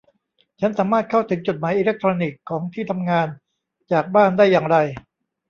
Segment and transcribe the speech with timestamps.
[0.59, 3.27] ฉันสามารถเข้าถึงจดหมายอิเล็กทรอนิกส์ของที่ทำงาน
[3.91, 4.77] จากบ้านได้อย่างไร